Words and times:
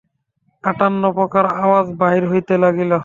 আটান্ন 0.63 1.03
প্রকার 1.17 1.45
আওয়াজ 1.57 1.87
বাহির 1.99 2.23
হইতে 2.31 2.53
লাগিল। 2.57 2.91